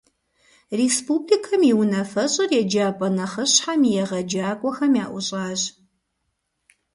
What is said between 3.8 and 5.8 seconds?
и егъэджакӏуэхэм яӏущӏащ.